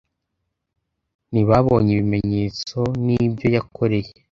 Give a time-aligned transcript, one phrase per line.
[1.31, 4.09] Ntibabonye ibimenyetso n ibyo yakoreye